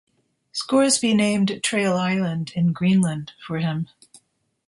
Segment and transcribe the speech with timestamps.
[0.51, 3.87] Scoresby named Traill Island in Greenland for him.